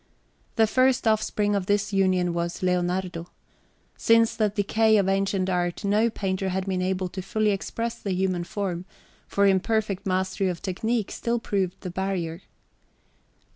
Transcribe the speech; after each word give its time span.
The 0.55 0.65
first 0.65 1.07
offspring 1.07 1.53
of 1.53 1.67
this 1.67 1.93
union 1.93 2.33
was 2.33 2.63
Leonardo. 2.63 3.27
Since 3.97 4.35
the 4.35 4.49
decay 4.49 4.97
of 4.97 5.07
ancient 5.07 5.47
art 5.47 5.83
no 5.85 6.09
painter 6.09 6.49
had 6.49 6.65
been 6.65 6.81
able 6.81 7.07
to 7.09 7.21
fully 7.21 7.51
express 7.51 7.99
the 8.01 8.13
human 8.13 8.43
form, 8.45 8.85
for 9.27 9.45
imperfect 9.45 10.07
mastery 10.07 10.47
of 10.47 10.59
technique 10.63 11.11
still 11.11 11.37
proved 11.37 11.79
the 11.81 11.91
barrier. 11.91 12.41